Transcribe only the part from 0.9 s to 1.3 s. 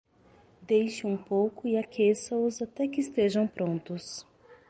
um